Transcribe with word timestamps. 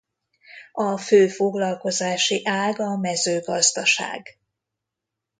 A 0.71 0.97
fő 0.97 1.27
foglalkozási 1.27 2.45
ág 2.47 2.79
a 2.79 2.97
mezőgazdaság. 2.97 4.39